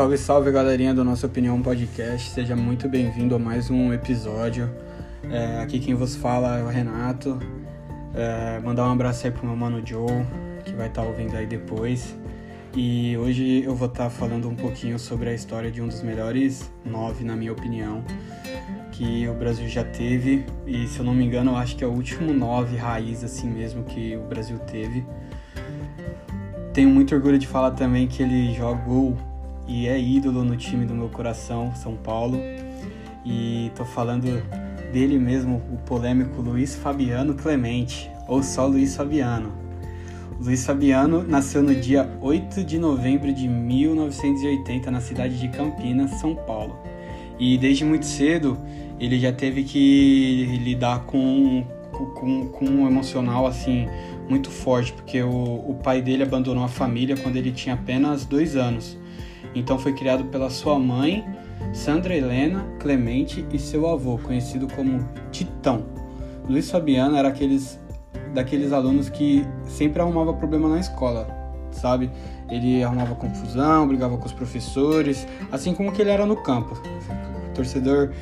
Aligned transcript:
Salve, 0.00 0.16
salve 0.16 0.50
galerinha 0.50 0.94
do 0.94 1.04
Nossa 1.04 1.26
Opinião 1.26 1.60
Podcast, 1.60 2.30
seja 2.30 2.56
muito 2.56 2.88
bem-vindo 2.88 3.34
a 3.34 3.38
mais 3.38 3.68
um 3.68 3.92
episódio. 3.92 4.70
É, 5.30 5.60
aqui 5.60 5.78
quem 5.78 5.94
vos 5.94 6.16
fala 6.16 6.58
é 6.58 6.62
o 6.62 6.68
Renato. 6.68 7.38
É, 8.14 8.58
mandar 8.60 8.88
um 8.88 8.92
abraço 8.92 9.26
aí 9.26 9.30
pro 9.30 9.46
meu 9.46 9.54
mano 9.54 9.86
Joe, 9.86 10.24
que 10.64 10.72
vai 10.72 10.88
estar 10.88 11.02
tá 11.02 11.06
ouvindo 11.06 11.36
aí 11.36 11.46
depois. 11.46 12.16
E 12.74 13.14
hoje 13.18 13.62
eu 13.62 13.74
vou 13.74 13.88
estar 13.88 14.04
tá 14.04 14.10
falando 14.10 14.48
um 14.48 14.54
pouquinho 14.54 14.98
sobre 14.98 15.28
a 15.28 15.34
história 15.34 15.70
de 15.70 15.82
um 15.82 15.88
dos 15.88 16.00
melhores 16.00 16.72
nove, 16.82 17.22
na 17.22 17.36
minha 17.36 17.52
opinião, 17.52 18.02
que 18.92 19.28
o 19.28 19.34
Brasil 19.34 19.68
já 19.68 19.84
teve. 19.84 20.46
E 20.66 20.86
se 20.86 20.98
eu 20.98 21.04
não 21.04 21.12
me 21.12 21.26
engano, 21.26 21.50
eu 21.50 21.56
acho 21.56 21.76
que 21.76 21.84
é 21.84 21.86
o 21.86 21.92
último 21.92 22.32
nove 22.32 22.74
raiz 22.74 23.22
assim 23.22 23.50
mesmo 23.50 23.84
que 23.84 24.16
o 24.16 24.22
Brasil 24.22 24.58
teve. 24.60 25.04
Tenho 26.72 26.88
muito 26.88 27.14
orgulho 27.14 27.38
de 27.38 27.46
falar 27.46 27.72
também 27.72 28.08
que 28.08 28.22
ele 28.22 28.54
jogou 28.54 29.14
e 29.70 29.86
é 29.86 29.98
ídolo 29.98 30.44
no 30.44 30.56
time 30.56 30.84
do 30.84 30.92
meu 30.92 31.08
coração, 31.08 31.72
São 31.76 31.94
Paulo. 31.94 32.40
E 33.24 33.70
tô 33.76 33.84
falando 33.84 34.42
dele 34.92 35.16
mesmo, 35.16 35.62
o 35.72 35.76
polêmico 35.86 36.42
Luiz 36.42 36.74
Fabiano 36.74 37.34
Clemente, 37.34 38.10
ou 38.26 38.42
só 38.42 38.66
Luiz 38.66 38.96
Fabiano. 38.96 39.52
Luiz 40.40 40.66
Fabiano 40.66 41.22
nasceu 41.22 41.62
no 41.62 41.72
dia 41.74 42.10
8 42.20 42.64
de 42.64 42.78
novembro 42.78 43.32
de 43.32 43.46
1980 43.46 44.90
na 44.90 45.00
cidade 45.00 45.38
de 45.38 45.48
Campinas, 45.48 46.10
São 46.18 46.34
Paulo. 46.34 46.76
E 47.38 47.56
desde 47.56 47.84
muito 47.84 48.06
cedo 48.06 48.58
ele 48.98 49.20
já 49.20 49.32
teve 49.32 49.62
que 49.62 50.58
lidar 50.64 51.04
com, 51.04 51.64
com, 51.92 52.48
com 52.48 52.64
um 52.64 52.88
emocional 52.88 53.46
assim 53.46 53.86
muito 54.28 54.50
forte, 54.50 54.92
porque 54.92 55.22
o, 55.22 55.30
o 55.30 55.78
pai 55.82 56.02
dele 56.02 56.22
abandonou 56.22 56.64
a 56.64 56.68
família 56.68 57.16
quando 57.16 57.36
ele 57.36 57.52
tinha 57.52 57.74
apenas 57.74 58.24
dois 58.24 58.56
anos. 58.56 58.98
Então 59.54 59.78
foi 59.78 59.92
criado 59.92 60.24
pela 60.26 60.50
sua 60.50 60.78
mãe, 60.78 61.24
Sandra 61.72 62.14
Helena 62.14 62.64
Clemente, 62.78 63.44
e 63.52 63.58
seu 63.58 63.88
avô, 63.88 64.18
conhecido 64.18 64.66
como 64.74 65.06
Titão. 65.30 65.84
Luiz 66.48 66.70
Fabiano 66.70 67.16
era 67.16 67.28
aqueles 67.28 67.78
daqueles 68.34 68.72
alunos 68.72 69.08
que 69.08 69.44
sempre 69.64 70.00
arrumava 70.00 70.32
problema 70.32 70.68
na 70.68 70.78
escola, 70.78 71.26
sabe? 71.72 72.10
Ele 72.48 72.82
arrumava 72.82 73.14
confusão, 73.14 73.86
brigava 73.88 74.16
com 74.16 74.26
os 74.26 74.32
professores, 74.32 75.26
assim 75.50 75.74
como 75.74 75.92
que 75.92 76.00
ele 76.00 76.10
era 76.10 76.24
no 76.24 76.36
campo. 76.36 76.80
Torcedor 77.54 78.12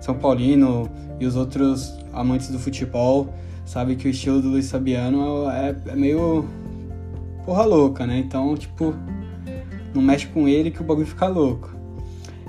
São 0.00 0.14
Paulino 0.14 0.88
e 1.18 1.26
os 1.26 1.36
outros 1.36 1.98
amantes 2.12 2.50
do 2.50 2.58
futebol 2.58 3.28
sabe 3.64 3.96
que 3.96 4.06
o 4.06 4.10
estilo 4.10 4.42
do 4.42 4.48
Luiz 4.48 4.70
Fabiano 4.70 5.48
é, 5.50 5.74
é 5.88 5.96
meio 5.96 6.44
porra 7.44 7.64
louca, 7.64 8.06
né? 8.06 8.18
Então, 8.18 8.54
tipo, 8.56 8.94
não 9.94 10.02
mexe 10.02 10.26
com 10.26 10.48
ele 10.48 10.70
que 10.70 10.80
o 10.80 10.84
bagulho 10.84 11.06
fica 11.06 11.26
louco. 11.26 11.74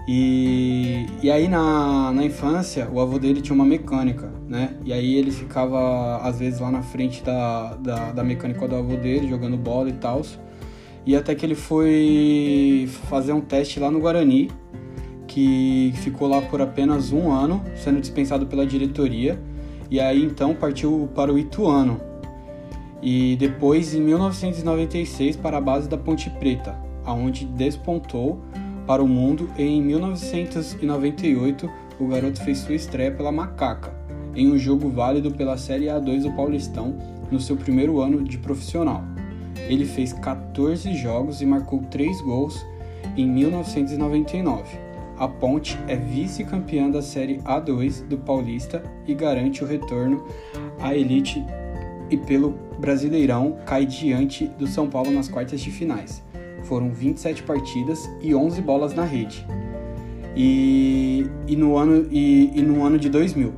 E, 0.07 1.05
e 1.21 1.31
aí 1.31 1.47
na, 1.47 2.11
na 2.11 2.23
infância, 2.23 2.87
o 2.91 2.99
avô 2.99 3.17
dele 3.17 3.41
tinha 3.41 3.55
uma 3.55 3.65
mecânica, 3.65 4.31
né? 4.47 4.75
E 4.83 4.93
aí 4.93 5.15
ele 5.15 5.31
ficava, 5.31 6.17
às 6.17 6.39
vezes, 6.39 6.59
lá 6.59 6.69
na 6.69 6.81
frente 6.81 7.23
da, 7.23 7.75
da, 7.75 8.11
da 8.11 8.23
mecânica 8.23 8.67
do 8.67 8.75
avô 8.75 8.95
dele, 8.95 9.27
jogando 9.27 9.57
bola 9.57 9.89
e 9.89 9.93
tal. 9.93 10.21
E 11.05 11.15
até 11.15 11.33
que 11.35 11.45
ele 11.45 11.55
foi 11.55 12.89
fazer 13.09 13.33
um 13.33 13.41
teste 13.41 13.79
lá 13.79 13.89
no 13.89 13.99
Guarani, 13.99 14.51
que 15.27 15.93
ficou 15.97 16.27
lá 16.27 16.41
por 16.41 16.61
apenas 16.61 17.11
um 17.11 17.31
ano, 17.31 17.63
sendo 17.75 17.99
dispensado 17.99 18.45
pela 18.45 18.65
diretoria 18.65 19.39
e 19.89 19.99
aí 19.99 20.23
então 20.23 20.53
partiu 20.53 21.09
para 21.13 21.31
o 21.31 21.37
Ituano. 21.37 21.99
E 23.01 23.35
depois, 23.35 23.93
em 23.93 24.01
1996, 24.01 25.35
para 25.35 25.57
a 25.57 25.61
base 25.61 25.87
da 25.87 25.97
Ponte 25.97 26.29
Preta, 26.29 26.75
aonde 27.05 27.45
despontou 27.45 28.39
para 28.85 29.03
o 29.03 29.07
mundo 29.07 29.49
e 29.57 29.63
em 29.63 29.81
1998 29.81 31.69
o 31.99 32.07
garoto 32.07 32.43
fez 32.43 32.59
sua 32.59 32.75
estreia 32.75 33.11
pela 33.11 33.31
Macaca, 33.31 33.93
em 34.35 34.51
um 34.51 34.57
jogo 34.57 34.89
válido 34.89 35.31
pela 35.31 35.57
Série 35.57 35.85
A2 35.85 36.23
do 36.23 36.31
Paulistão 36.33 36.95
no 37.31 37.39
seu 37.39 37.55
primeiro 37.55 37.99
ano 38.01 38.23
de 38.23 38.37
profissional. 38.37 39.03
Ele 39.67 39.85
fez 39.85 40.13
14 40.13 40.93
jogos 40.93 41.41
e 41.41 41.45
marcou 41.45 41.79
3 41.89 42.21
gols 42.21 42.65
em 43.17 43.27
1999. 43.27 44.77
A 45.17 45.27
Ponte 45.27 45.79
é 45.87 45.95
vice-campeã 45.95 46.89
da 46.89 47.01
Série 47.01 47.37
A2 47.39 48.05
do 48.05 48.17
Paulista 48.17 48.83
e 49.07 49.13
garante 49.13 49.63
o 49.63 49.67
retorno 49.67 50.25
à 50.79 50.93
elite 50.93 51.43
e 52.09 52.17
pelo 52.17 52.53
Brasileirão 52.77 53.57
cai 53.65 53.85
diante 53.85 54.47
do 54.47 54.67
São 54.67 54.89
Paulo 54.89 55.09
nas 55.11 55.29
quartas 55.29 55.61
de 55.61 55.71
finais. 55.71 56.24
Foram 56.67 56.91
27 56.91 57.43
partidas 57.43 58.09
e 58.21 58.33
11 58.33 58.61
bolas 58.61 58.93
na 58.93 59.03
rede. 59.03 59.45
E, 60.35 61.25
e, 61.47 61.55
no, 61.55 61.77
ano, 61.77 62.07
e, 62.11 62.51
e 62.53 62.61
no 62.61 62.83
ano 62.83 62.99
de 62.99 63.09
2000. 63.09 63.53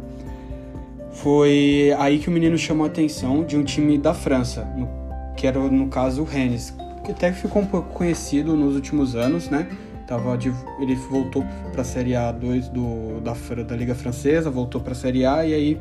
Foi 1.12 1.95
aí 1.97 2.19
que 2.19 2.29
o 2.29 2.31
menino 2.31 2.57
chamou 2.57 2.85
a 2.85 2.88
atenção 2.88 3.44
de 3.44 3.57
um 3.57 3.63
time 3.63 3.97
da 3.97 4.13
França, 4.13 4.63
no, 4.78 4.88
que 5.35 5.47
era 5.47 5.59
no 5.59 5.88
caso 5.88 6.22
o 6.22 6.25
Rennes, 6.25 6.75
que 7.03 7.12
até 7.12 7.31
ficou 7.31 7.62
um 7.62 7.66
pouco 7.66 7.91
conhecido 7.94 8.56
nos 8.56 8.75
últimos 8.75 9.16
anos, 9.16 9.50
né? 9.50 9.68
Tava 10.06 10.38
de, 10.38 10.53
ele 10.79 10.95
voltou 10.95 11.44
para 11.72 11.81
a 11.81 11.84
Série 11.84 12.12
A2 12.12 12.69
do, 12.69 13.19
da, 13.22 13.34
da 13.63 13.75
Liga 13.75 13.95
Francesa, 13.95 14.50
voltou 14.50 14.79
para 14.79 14.91
a 14.91 14.95
Série 14.95 15.25
A 15.25 15.45
e 15.45 15.53
aí 15.53 15.78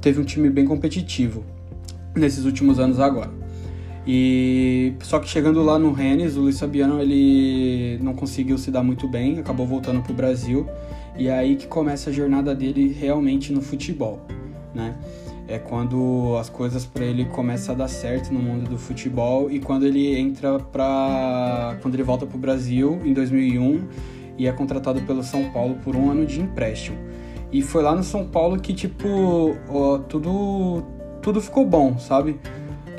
teve 0.00 0.20
um 0.20 0.24
time 0.24 0.48
bem 0.48 0.64
competitivo 0.64 1.44
nesses 2.14 2.44
últimos 2.44 2.78
anos 2.78 2.98
agora. 2.98 3.41
E 4.06 4.94
só 5.02 5.18
que 5.20 5.28
chegando 5.28 5.62
lá 5.62 5.78
no 5.78 5.92
Rennes, 5.92 6.36
o 6.36 6.40
Luiz 6.40 6.58
Fabiano 6.58 7.00
ele 7.00 7.98
não 8.02 8.14
conseguiu 8.14 8.58
se 8.58 8.70
dar 8.70 8.82
muito 8.82 9.06
bem, 9.06 9.38
acabou 9.38 9.66
voltando 9.66 10.02
para 10.02 10.12
o 10.12 10.14
Brasil 10.14 10.66
e 11.16 11.28
é 11.28 11.38
aí 11.38 11.56
que 11.56 11.66
começa 11.66 12.10
a 12.10 12.12
jornada 12.12 12.54
dele 12.54 12.96
realmente 12.98 13.52
no 13.52 13.62
futebol, 13.62 14.20
né? 14.74 14.96
é 15.48 15.58
quando 15.58 16.36
as 16.40 16.48
coisas 16.48 16.86
para 16.86 17.04
ele 17.04 17.24
começam 17.26 17.74
a 17.74 17.78
dar 17.78 17.88
certo 17.88 18.32
no 18.32 18.40
mundo 18.40 18.68
do 18.68 18.78
futebol 18.78 19.50
e 19.50 19.58
quando 19.58 19.84
ele 19.84 20.16
entra 20.16 20.58
para 20.58 21.76
quando 21.82 21.94
ele 21.94 22.02
volta 22.02 22.26
para 22.26 22.36
o 22.36 22.40
Brasil 22.40 23.00
em 23.04 23.12
2001 23.12 23.86
e 24.38 24.46
é 24.46 24.52
contratado 24.52 25.02
pelo 25.02 25.22
São 25.22 25.50
Paulo 25.50 25.76
por 25.84 25.94
um 25.94 26.10
ano 26.10 26.24
de 26.24 26.40
empréstimo. 26.40 26.96
E 27.52 27.60
foi 27.60 27.82
lá 27.82 27.94
no 27.94 28.02
São 28.02 28.26
Paulo 28.26 28.58
que 28.58 28.72
tipo 28.72 29.54
ó, 29.68 29.98
tudo 29.98 30.82
tudo 31.20 31.40
ficou 31.40 31.66
bom, 31.66 31.98
sabe? 31.98 32.40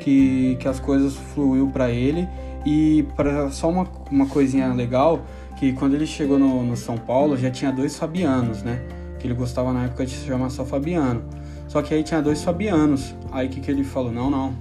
Que, 0.04 0.56
que 0.60 0.68
as 0.68 0.78
coisas 0.78 1.14
fluiu 1.14 1.68
para 1.68 1.90
ele 1.90 2.28
e 2.66 3.06
para 3.16 3.50
só 3.50 3.70
uma, 3.70 3.88
uma 4.10 4.26
coisinha 4.26 4.70
legal 4.74 5.22
que 5.56 5.72
quando 5.72 5.94
ele 5.94 6.06
chegou 6.06 6.38
no, 6.38 6.62
no 6.62 6.76
São 6.76 6.98
Paulo 6.98 7.38
já 7.38 7.50
tinha 7.50 7.72
dois 7.72 7.96
Fabianos, 7.96 8.62
né? 8.62 8.82
Que 9.18 9.26
ele 9.26 9.32
gostava 9.32 9.72
na 9.72 9.84
época 9.84 10.04
de 10.04 10.12
se 10.12 10.26
chamar 10.26 10.50
só 10.50 10.62
Fabiano. 10.62 11.24
Só 11.68 11.80
que 11.80 11.94
aí 11.94 12.02
tinha 12.02 12.20
dois 12.20 12.44
Fabianos. 12.44 13.14
Aí 13.32 13.46
o 13.46 13.50
que, 13.50 13.60
que 13.60 13.70
ele 13.70 13.82
falou? 13.82 14.12
Não, 14.12 14.28
não. 14.28 14.54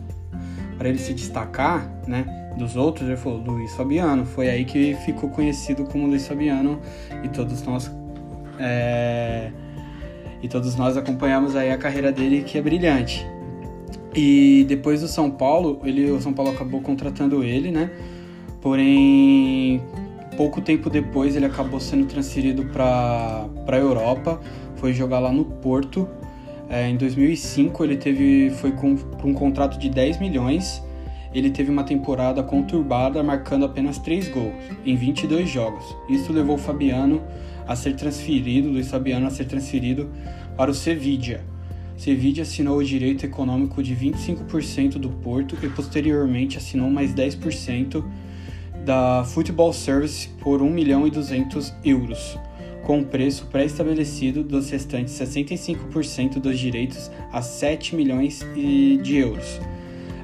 Para 0.78 0.88
ele 0.88 0.98
se 0.98 1.14
destacar, 1.14 1.92
né, 2.08 2.26
dos 2.58 2.78
outros, 2.78 3.06
ele 3.06 3.18
falou 3.18 3.40
Luiz 3.40 3.74
Fabiano. 3.76 4.26
Foi 4.26 4.50
aí 4.50 4.64
que 4.64 4.96
ficou 5.06 5.30
conhecido 5.30 5.84
como 5.84 6.08
Luiz 6.08 6.26
Fabiano 6.26 6.80
e 7.22 7.28
todos 7.28 7.64
nós 7.64 7.92
é... 8.60 9.52
e 10.42 10.48
todos 10.48 10.78
nós 10.78 10.96
acompanhamos 10.96 11.54
aí 11.54 11.70
a 11.70 11.78
carreira 11.78 12.14
dele 12.14 12.44
que 12.44 12.58
é 12.58 12.62
brilhante. 12.62 13.33
E 14.16 14.66
depois 14.68 15.02
do 15.02 15.08
São 15.08 15.32
Paulo, 15.32 15.82
ele, 15.84 16.12
o 16.12 16.22
São 16.22 16.34
Paulo 16.34 16.52
acabou 16.52 16.82
contratando 16.82 17.44
ele, 17.44 17.72
né? 17.72 17.92
Porém, 18.62 19.82
pouco 20.38 20.62
tempo 20.62 20.90
depois 20.90 21.36
ele 21.36 21.46
acabou 21.46 21.80
sendo 21.80 22.06
transferido 22.06 22.66
para 22.66 23.48
a 23.68 23.78
Europa, 23.78 24.40
foi 24.76 24.94
jogar 24.94 25.20
lá 25.20 25.32
no 25.32 25.46
Porto 25.46 26.08
é, 26.74 26.90
em 26.90 26.98
2005 26.98 27.84
ele 27.84 27.98
teve 27.98 28.50
foi 28.50 28.72
com, 28.72 28.98
com 28.98 29.30
um 29.30 29.34
contrato 29.34 29.78
de 29.78 29.90
10 29.90 30.20
milhões. 30.20 30.82
Ele 31.32 31.52
teve 31.52 31.70
uma 31.70 31.84
temporada 31.84 32.42
conturbada, 32.42 33.22
marcando 33.22 33.66
apenas 33.66 34.00
3 34.00 34.30
gols 34.30 34.54
em 34.84 34.96
22 34.96 35.48
jogos. 35.48 35.84
Isso 36.10 36.34
levou 36.34 36.56
o 36.56 36.58
Fabiano 36.58 37.22
a 37.68 37.76
ser 37.76 37.96
transferido, 37.96 38.70
Luiz 38.70 38.90
Fabiano 38.90 39.28
a 39.28 39.30
ser 39.30 39.46
transferido 39.46 40.10
para 40.58 40.72
o 40.72 40.74
Sevilla. 40.74 41.42
Sevilla 42.04 42.42
assinou 42.42 42.80
o 42.80 42.84
direito 42.84 43.26
econômico 43.26 43.82
de 43.82 43.96
25% 43.96 44.98
do 44.98 45.10
Porto 45.10 45.58
e 45.64 45.70
posteriormente 45.70 46.58
assinou 46.58 46.90
mais 46.90 47.14
10% 47.14 48.04
da 48.84 49.24
Football 49.24 49.72
Service 49.72 50.28
por 50.42 50.62
1 50.62 50.70
milhão 50.70 51.08
e 51.08 51.12
200 51.12 51.74
euros 51.86 52.38
com 52.84 53.00
o 53.00 53.06
preço 53.06 53.46
pré-estabelecido 53.46 54.44
dos 54.44 54.70
restantes 54.70 55.14
65% 55.14 56.42
dos 56.42 56.60
direitos 56.60 57.10
a 57.32 57.42
7 57.42 57.96
milhões 57.96 58.46
de 58.54 59.16
euros. 59.16 59.62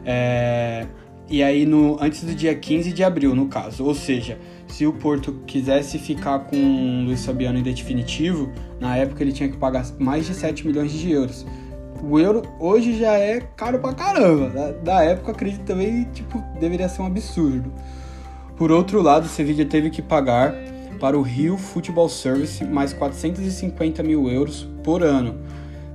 É, 0.06 0.86
e 1.30 1.42
aí 1.42 1.66
no, 1.66 1.98
antes 2.02 2.26
do 2.26 2.36
dia 2.36 2.54
15 2.54 2.92
de 2.92 3.06
abril, 3.06 3.34
no 3.34 3.48
caso. 3.48 3.86
Ou 3.86 3.96
seja, 3.96 4.38
se 4.68 4.86
o 4.86 4.92
Porto 4.92 5.32
quisesse 5.48 5.98
ficar 5.98 6.40
com 6.40 6.58
o 6.58 7.06
Luiz 7.06 7.26
Fabiano 7.26 7.58
em 7.58 7.64
definitivo, 7.64 8.52
na 8.82 8.98
época 8.98 9.24
ele 9.24 9.32
tinha 9.32 9.48
que 9.48 9.56
pagar 9.56 9.86
mais 9.98 10.26
de 10.26 10.34
7 10.34 10.68
milhões 10.68 10.92
de 10.92 11.10
euros. 11.10 11.46
O 12.04 12.20
euro 12.20 12.44
hoje 12.60 12.98
já 12.98 13.14
é 13.18 13.42
caro 13.56 13.80
pra 13.80 13.94
caramba. 13.94 14.50
Da, 14.50 14.72
da 14.72 15.04
época, 15.04 15.32
acredito 15.32 15.64
também, 15.64 16.06
tipo, 16.14 16.42
deveria 16.60 16.88
ser 16.88 17.02
um 17.02 17.06
absurdo. 17.06 17.72
Por 18.56 18.72
outro 18.72 19.02
lado, 19.02 19.28
Sevilla 19.28 19.66
teve 19.66 19.90
que 19.90 20.02
pagar 20.02 20.54
para 21.00 21.18
o 21.18 21.22
Rio 21.22 21.58
Football 21.58 22.10
Service 22.10 22.64
mais 22.66 22.94
450 22.94 24.04
mil 24.04 24.30
euros 24.30 24.68
por 24.84 25.02
ano. 25.02 25.36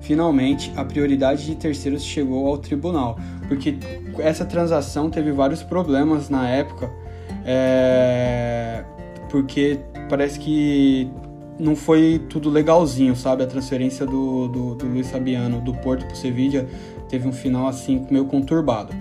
Finalmente, 0.00 0.72
a 0.76 0.84
prioridade 0.84 1.46
de 1.46 1.54
terceiros 1.54 2.02
chegou 2.02 2.46
ao 2.46 2.58
tribunal, 2.58 3.18
porque 3.48 3.78
essa 4.18 4.44
transação 4.44 5.08
teve 5.08 5.32
vários 5.32 5.62
problemas 5.62 6.28
na 6.28 6.48
época, 6.48 6.90
é... 7.44 8.84
porque 9.30 9.80
parece 10.08 10.38
que 10.38 11.10
não 11.58 11.76
foi 11.76 12.20
tudo 12.28 12.50
legalzinho, 12.50 13.14
sabe? 13.14 13.42
A 13.42 13.46
transferência 13.46 14.04
do, 14.04 14.48
do, 14.48 14.74
do 14.74 14.86
Luiz 14.86 15.10
Fabiano 15.10 15.60
do 15.60 15.72
Porto 15.74 16.04
para 16.04 16.14
o 16.14 16.16
Sevilla 16.16 16.66
teve 17.08 17.28
um 17.28 17.32
final 17.32 17.66
assim 17.66 18.06
meio 18.10 18.24
conturbado. 18.24 18.94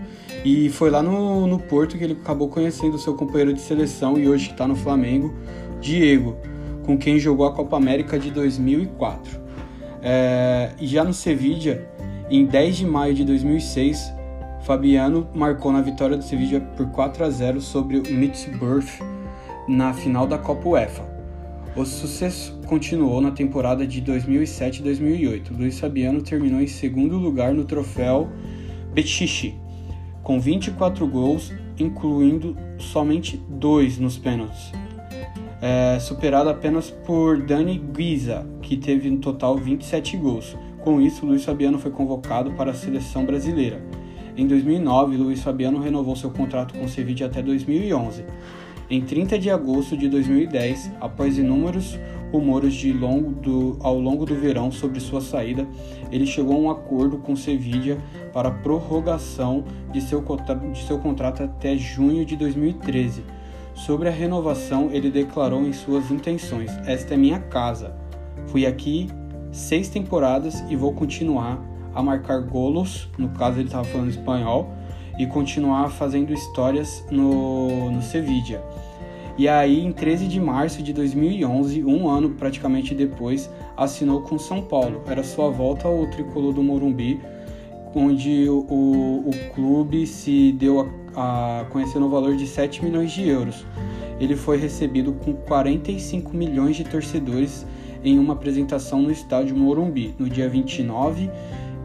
E 0.44 0.70
foi 0.70 0.90
lá 0.90 1.02
no, 1.02 1.48
no 1.48 1.60
Porto 1.60 1.98
que 1.98 2.04
ele 2.04 2.14
acabou 2.14 2.50
conhecendo 2.50 2.98
seu 2.98 3.16
companheiro 3.16 3.54
de 3.54 3.62
seleção 3.62 4.18
e 4.18 4.28
hoje 4.28 4.52
está 4.52 4.68
no 4.68 4.76
Flamengo, 4.76 5.34
Diego, 5.80 6.36
com 6.84 6.98
quem 6.98 7.18
jogou 7.18 7.46
a 7.46 7.54
Copa 7.54 7.78
América 7.78 8.20
de 8.20 8.30
2004. 8.30 9.42
É, 10.02 10.72
e 10.80 10.86
já 10.86 11.04
no 11.04 11.14
Sevilla, 11.14 11.80
em 12.30 12.46
10 12.46 12.78
de 12.78 12.86
maio 12.86 13.14
de 13.14 13.24
2006, 13.24 14.14
Fabiano 14.64 15.28
marcou 15.34 15.72
na 15.72 15.82
vitória 15.82 16.18
do 16.18 16.24
Sevilla 16.24 16.60
por 16.76 16.88
4 16.88 17.24
a 17.24 17.30
0 17.30 17.62
sobre 17.62 17.98
o 17.98 18.02
Middlesbrough 18.02 18.86
na 19.68 19.94
final 19.94 20.28
da 20.28 20.38
Copa 20.38 20.68
UEFA. 20.68 21.13
O 21.76 21.86
sucesso 21.86 22.56
continuou 22.68 23.20
na 23.20 23.32
temporada 23.32 23.88
de 23.88 24.00
2007-2008. 24.04 25.58
Luiz 25.58 25.80
Fabiano 25.80 26.22
terminou 26.22 26.62
em 26.62 26.68
segundo 26.68 27.18
lugar 27.18 27.52
no 27.52 27.66
troféu 27.66 28.30
Bechichi, 28.94 29.56
com 30.22 30.40
24 30.40 31.08
gols, 31.08 31.52
incluindo 31.80 32.56
somente 32.78 33.42
dois 33.50 33.98
nos 33.98 34.20
pênaltis. 34.20 34.72
É, 35.60 35.98
superado 36.00 36.48
apenas 36.48 36.92
por 36.92 37.42
Dani 37.42 37.80
Guiza, 37.80 38.46
que 38.62 38.78
teve 38.78 39.10
no 39.10 39.18
total 39.18 39.58
27 39.58 40.16
gols. 40.18 40.56
Com 40.82 41.02
isso, 41.02 41.26
Luiz 41.26 41.44
Fabiano 41.44 41.80
foi 41.80 41.90
convocado 41.90 42.52
para 42.52 42.70
a 42.70 42.76
seleção 42.76 43.26
brasileira. 43.26 43.84
Em 44.38 44.46
2009, 44.46 45.18
Luiz 45.18 45.42
Fabiano 45.42 45.80
renovou 45.80 46.16
seu 46.16 46.30
contrato 46.30 46.76
com 46.76 46.86
o 46.86 46.90
Sevilla 46.90 47.26
até 47.26 47.42
2011. 47.42 48.26
Em 48.94 49.02
30 49.02 49.40
de 49.40 49.50
agosto 49.50 49.98
de 49.98 50.08
2010, 50.08 50.92
após 51.02 51.40
inúmeros 51.40 51.98
rumores 52.32 52.80
longo 52.92 53.32
do, 53.32 53.76
ao 53.82 54.00
longo 54.00 54.24
do 54.24 54.36
verão 54.36 54.72
sobre 54.72 55.00
sua 55.00 55.20
saída, 55.20 55.68
ele 56.12 56.28
chegou 56.28 56.54
a 56.54 56.60
um 56.60 56.70
acordo 56.70 57.18
com 57.18 57.36
Sevilla 57.36 57.98
para 58.32 58.52
prorrogação 58.52 59.64
de 59.92 60.00
seu, 60.00 60.24
de 60.72 60.84
seu 60.84 61.00
contrato 61.00 61.42
até 61.42 61.76
junho 61.76 62.24
de 62.24 62.36
2013. 62.36 63.24
Sobre 63.74 64.10
a 64.10 64.12
renovação, 64.12 64.92
ele 64.92 65.10
declarou 65.10 65.66
em 65.66 65.74
suas 65.74 66.12
intenções: 66.12 66.70
Esta 66.86 67.16
é 67.16 67.18
minha 67.18 67.40
casa. 67.40 67.96
Fui 68.46 68.64
aqui 68.64 69.10
seis 69.52 69.90
temporadas 69.90 70.64
e 70.70 70.76
vou 70.76 70.94
continuar 70.94 71.60
a 71.96 72.04
marcar 72.04 72.42
golos, 72.42 73.10
no 73.18 73.30
caso 73.30 73.58
ele 73.58 73.70
estava 73.70 73.86
falando 73.86 74.12
espanhol, 74.12 74.72
e 75.18 75.26
continuar 75.26 75.90
fazendo 75.90 76.32
histórias 76.32 77.04
no, 77.10 77.90
no 77.90 78.02
Sevilla. 78.04 78.64
E 79.36 79.48
aí, 79.48 79.84
em 79.84 79.92
13 79.92 80.28
de 80.28 80.40
março 80.40 80.84
de 80.84 80.94
2011, 80.94 81.84
um 81.84 82.08
ano 82.08 82.32
praticamente 82.32 82.94
depois, 82.94 83.50
assinou 83.76 84.22
com 84.22 84.38
São 84.38 84.62
Paulo. 84.62 85.02
Era 85.08 85.24
sua 85.24 85.50
volta 85.50 85.88
ao 85.88 86.06
tricolor 86.06 86.54
do 86.54 86.62
Morumbi, 86.62 87.20
onde 87.96 88.48
o, 88.48 88.60
o, 89.26 89.32
clube 89.56 90.06
se 90.06 90.52
deu 90.52 90.88
a, 91.16 91.62
a 91.62 91.66
conhecer 91.66 91.98
no 91.98 92.10
valor 92.10 92.36
de 92.36 92.46
7 92.46 92.86
milhões 92.86 93.12
de 93.12 93.28
euros. 93.28 93.66
Ele 94.20 94.36
foi 94.36 94.58
recebido 94.58 95.14
com 95.14 95.34
45 95.34 96.36
milhões 96.38 96.76
de 96.76 96.84
torcedores 96.84 97.66
em 98.04 98.20
uma 98.20 98.34
apresentação 98.34 99.02
no 99.02 99.12
estádio 99.12 99.56
Morumbi, 99.56 100.14
no 100.20 100.30
dia 100.30 100.48
29 100.48 101.30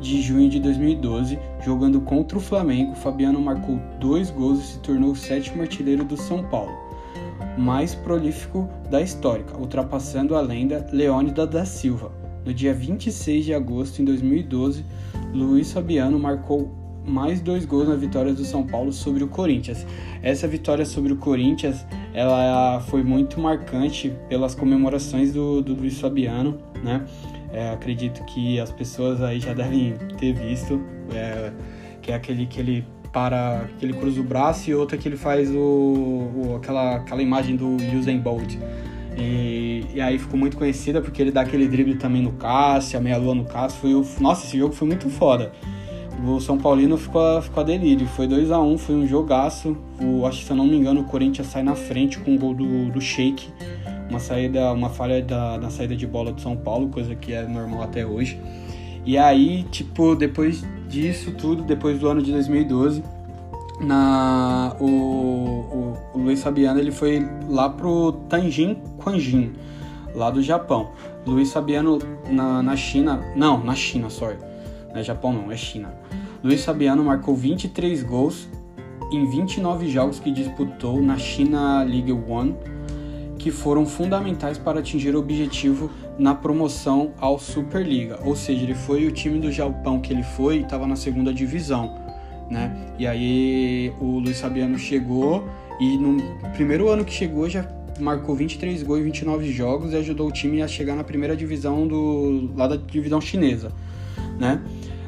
de 0.01 0.21
junho 0.21 0.51
de 0.51 0.61
2012, 0.61 1.39
jogando 1.65 1.99
contra 2.03 2.37
o 2.37 2.41
Flamengo. 2.43 2.95
Fabiano 2.95 3.41
marcou 3.41 3.81
dois 3.99 4.31
gols 4.31 4.61
e 4.61 4.67
se 4.67 4.79
tornou 4.81 5.13
o 5.13 5.17
sétimo 5.17 5.63
artilheiro 5.63 6.05
do 6.05 6.17
São 6.17 6.45
Paulo 6.45 6.88
mais 7.59 7.95
prolífico 7.95 8.69
da 8.91 9.03
histórica, 9.03 9.59
ultrapassando 9.59 10.37
a 10.37 10.41
lenda 10.41 10.87
Leônida 10.93 11.47
da 11.47 11.65
Silva. 11.65 12.13
No 12.45 12.55
dia 12.55 12.73
26 12.73 13.45
de 13.45 13.53
agosto 13.53 13.97
de 13.97 14.05
2012, 14.05 14.85
Luiz 15.35 15.73
Fabiano 15.73 16.19
marcou 16.19 16.73
mais 17.05 17.41
dois 17.41 17.65
gols 17.65 17.89
na 17.89 17.97
vitória 17.97 18.33
do 18.33 18.45
São 18.45 18.67
Paulo 18.67 18.93
sobre 18.93 19.25
o 19.25 19.29
Corinthians. 19.29 19.87
Essa 20.23 20.47
vitória 20.47 20.85
sobre 20.85 21.13
o 21.13 21.17
Corinthians, 21.17 21.85
ela 22.15 22.81
foi 22.81 23.03
muito 23.03 23.41
marcante 23.41 24.13
pelas 24.29 24.55
comemorações 24.55 25.33
do, 25.33 25.61
do 25.63 25.75
Luiz 25.75 25.99
Fabiano, 25.99 26.59
né? 26.83 27.05
É, 27.51 27.71
acredito 27.71 28.23
que 28.25 28.61
as 28.61 28.71
pessoas 28.71 29.23
aí 29.23 29.41
já 29.41 29.55
devem 29.55 29.97
ter 30.19 30.35
visto, 30.35 30.81
é, 31.15 31.51
que 32.03 32.13
é 32.13 32.15
aquele 32.15 32.47
que 32.47 32.61
ele 32.61 32.85
para 33.13 33.69
que 33.79 33.85
ele 33.85 33.95
cruza 33.95 34.21
o 34.21 34.25
braço 34.25 34.71
e 34.71 34.75
outra 34.75 34.97
que 34.97 35.09
ele 35.09 35.17
faz 35.17 35.51
o, 35.51 35.59
o 35.59 36.57
aquela, 36.57 36.97
aquela 36.97 37.23
imagem 37.23 37.57
do 37.57 37.77
Usain 37.99 38.19
Bolt. 38.19 38.57
E, 39.17 39.85
e, 39.95 40.01
aí 40.01 40.19
ficou 40.19 40.39
muito 40.39 40.57
conhecida 40.57 41.01
porque 41.01 41.21
ele 41.21 41.33
dá 41.33 41.41
aquele 41.41 41.67
drible 41.67 41.97
também 41.97 42.23
no 42.23 42.33
Cássio, 42.33 42.99
a 42.99 43.03
meia-lua 43.03 43.35
no 43.35 43.45
Cássio. 43.45 43.81
Foi 43.81 44.23
nossa, 44.23 44.47
esse 44.47 44.57
jogo 44.57 44.73
foi 44.73 44.87
muito 44.87 45.11
foda. 45.11 45.53
O 46.25 46.41
São 46.41 46.59
Paulino 46.59 46.97
ficou, 46.97 47.41
ficou 47.43 47.63
a 47.63 47.67
delírio. 47.67 48.07
Foi 48.07 48.27
2 48.27 48.51
a 48.51 48.61
1 48.61 48.73
um, 48.73 48.79
foi 48.79 48.95
um 48.95 49.07
jogaço. 49.07 49.77
O, 50.01 50.25
acho 50.27 50.41
que 50.41 50.45
se 50.45 50.51
eu 50.51 50.57
não 50.57 50.67
me 50.67 50.77
engano, 50.77 51.01
o 51.01 51.05
Corinthians 51.05 51.49
sai 51.49 51.63
na 51.63 51.75
frente 51.75 52.19
com 52.19 52.35
o 52.35 52.39
gol 52.39 52.55
do, 52.55 52.91
do 52.91 53.01
Sheik. 53.01 53.49
Uma 54.09 54.21
saída, 54.21 54.73
uma 54.73 54.89
falha 54.89 55.23
da, 55.23 55.59
na 55.59 55.71
saída 55.71 55.95
de 55.97 56.07
bola 56.07 56.33
do 56.33 56.41
São 56.41 56.57
Paulo, 56.57 56.89
coisa 56.89 57.15
que 57.15 57.33
é 57.33 57.47
normal 57.47 57.83
até 57.83 58.07
hoje. 58.07 58.41
E 59.05 59.17
aí, 59.17 59.65
tipo, 59.71 60.15
depois 60.15 60.65
disso 60.89 61.33
tudo, 61.33 61.63
depois 61.63 61.99
do 61.99 62.09
ano 62.09 62.23
de 62.23 62.33
2012, 62.33 63.03
na, 63.81 64.75
o, 64.81 64.87
o, 64.87 65.97
o 66.15 66.19
Luiz 66.19 66.43
Fabiano 66.43 66.81
ele 66.81 66.91
foi 66.91 67.27
lá 67.49 67.69
pro 67.69 68.13
Tanjin 68.29 68.79
Quanjin, 68.99 69.53
lá 70.15 70.31
do 70.31 70.43
Japão. 70.43 70.91
Luiz 71.27 71.53
Fabiano 71.53 71.99
na, 72.29 72.63
na 72.63 72.77
China, 72.77 73.23
não, 73.37 73.63
na 73.63 73.75
China, 73.75 74.09
sorry. 74.09 74.37
Não 74.91 74.97
é 74.99 75.03
Japão 75.03 75.33
não, 75.33 75.53
é 75.53 75.57
China. 75.57 75.93
Luiz 76.43 76.65
Fabiano 76.65 77.05
marcou 77.05 77.37
23 77.37 78.03
gols 78.03 78.49
em 79.13 79.29
29 79.29 79.89
jogos 79.89 80.19
que 80.19 80.31
disputou 80.31 81.01
na 81.01 81.19
China 81.19 81.83
League 81.83 82.13
One 82.13 82.57
que 83.39 83.51
foram 83.51 83.87
fundamentais 83.87 84.59
para 84.59 84.81
atingir 84.81 85.15
o 85.15 85.21
objetivo 85.21 85.91
na 86.19 86.35
promoção 86.35 87.13
ao 87.19 87.39
Superliga. 87.39 88.19
Ou 88.25 88.35
seja, 88.35 88.65
ele 88.65 88.75
foi 88.75 89.07
o 89.07 89.13
time 89.13 89.39
do 89.39 89.51
Japão 89.51 90.01
que 90.01 90.13
ele 90.13 90.23
foi 90.23 90.59
estava 90.59 90.87
na 90.87 90.97
segunda 90.97 91.33
divisão, 91.33 91.95
né? 92.51 92.77
E 92.99 93.07
aí 93.07 93.93
o 94.01 94.19
Luiz 94.19 94.41
Fabiano 94.41 94.77
chegou 94.77 95.49
e 95.81 95.97
no 95.97 96.21
primeiro 96.55 96.89
ano 96.89 97.05
que 97.05 97.13
chegou 97.13 97.49
já 97.49 97.67
marcou 98.01 98.35
23 98.35 98.83
gols 98.83 99.01
em 99.01 99.05
29 99.05 99.53
jogos 99.53 99.93
e 99.93 99.97
ajudou 99.97 100.29
o 100.29 100.33
time 100.33 100.63
a 100.63 100.69
chegar 100.69 100.95
na 100.95 101.05
primeira 101.05 101.37
divisão 101.37 101.87
do 101.87 102.51
lá 102.57 102.67
da 102.67 102.77
divisão 102.77 103.21
chinesa, 103.21 103.73
né? 104.39 104.61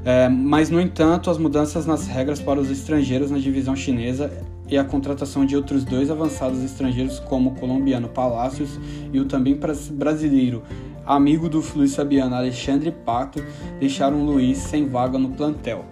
É, 0.05 0.29
mas 0.29 0.71
no 0.71 0.81
entanto, 0.81 1.31
as 1.31 1.37
mudanças 1.37 1.85
nas 1.85 2.07
regras 2.07 2.41
para 2.41 2.59
os 2.59 2.71
estrangeiros 2.71 3.31
na 3.31 3.39
divisão 3.39 3.77
chinesa 3.77 4.33
e 4.71 4.79
a 4.79 4.85
contratação 4.85 5.45
de 5.45 5.57
outros 5.57 5.85
dois 5.85 6.11
avançados 6.11 6.63
estrangeiros, 6.63 7.19
como 7.19 7.51
o 7.51 7.55
colombiano 7.55 8.09
Palácios 8.09 8.79
e 9.13 9.19
o 9.19 9.25
também 9.25 9.59
brasileiro, 9.91 10.63
amigo 11.05 11.49
do 11.49 11.65
Luiz 11.75 11.97
Fabiano, 11.97 12.35
Alexandre 12.35 12.93
Pato, 12.93 13.45
deixaram 13.81 14.25
Luiz 14.25 14.59
sem 14.59 14.87
vaga 14.87 15.19
no 15.19 15.31
plantel. 15.31 15.85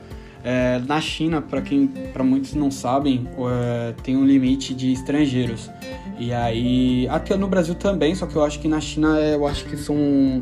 É, 0.45 0.81
na 0.87 1.01
China, 1.01 1.43
para 1.43 1.61
quem, 1.61 1.89
para 1.89 2.23
muitos 2.23 2.55
não 2.55 2.71
sabem, 2.71 3.29
é, 3.51 3.93
tem 4.05 4.17
um 4.17 4.25
limite 4.25 4.73
de 4.73 4.93
estrangeiros. 4.93 5.69
E 6.17 6.33
aí, 6.33 7.09
até 7.09 7.37
no 7.37 7.49
Brasil 7.49 7.75
também, 7.75 8.15
só 8.15 8.27
que 8.27 8.37
eu 8.37 8.45
acho 8.45 8.61
que 8.61 8.69
na 8.69 8.81
China, 8.81 9.19
eu 9.21 9.47
acho 9.47 9.65
que 9.65 9.77
são, 9.77 9.97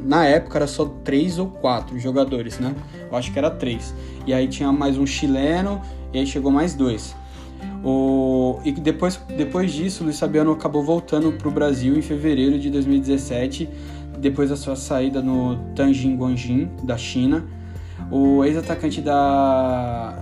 na 0.05 0.27
época 0.27 0.59
era 0.59 0.67
só 0.67 0.85
três 1.03 1.39
ou 1.39 1.49
quatro 1.49 1.99
jogadores, 1.99 2.59
né? 2.59 2.75
Eu 3.11 3.17
acho 3.17 3.33
que 3.33 3.39
era 3.39 3.51
três. 3.51 3.95
E 4.27 4.35
aí 4.35 4.47
tinha 4.49 4.71
mais 4.71 4.99
um 4.99 5.07
chileno 5.07 5.81
e 6.13 6.19
aí 6.19 6.27
chegou 6.27 6.51
mais 6.51 6.75
dois. 6.75 7.15
O, 7.85 8.59
e 8.65 8.73
depois, 8.73 9.21
depois 9.37 9.73
disso, 9.73 10.05
Luiz 10.05 10.19
Fabiano 10.19 10.53
acabou 10.53 10.83
voltando 10.83 11.33
para 11.33 11.49
o 11.49 11.51
Brasil 11.51 11.97
em 11.97 12.03
fevereiro 12.03 12.59
de 12.59 12.71
2017, 12.71 13.69
depois 14.19 14.51
da 14.51 14.57
sua 14.57 14.77
saída 14.77 15.23
no 15.23 15.59
Tianjin 15.75 16.17
Guanjin, 16.17 16.71
da 16.83 16.97
China. 16.97 17.45
O 18.11 18.45
ex-atacante 18.45 19.01
da, 19.01 20.13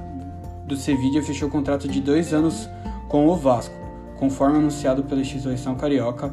do 0.67 0.77
Sevilla 0.77 1.23
fechou 1.23 1.49
contrato 1.49 1.89
de 1.89 2.01
dois 2.01 2.33
anos 2.33 2.69
com 3.09 3.27
o 3.29 3.37
Vasco. 3.37 3.75
Conforme 4.19 4.59
anunciado 4.59 5.05
pela 5.05 5.21
instituição 5.21 5.75
carioca, 5.75 6.33